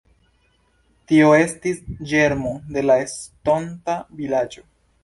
Tio 1.11 1.27
estis 1.41 1.83
ĝermo 2.13 2.57
de 2.73 2.87
la 2.89 2.99
estonta 3.07 4.01
vilaĝo. 4.23 4.69